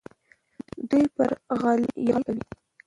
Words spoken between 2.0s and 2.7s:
یرغل کاوه.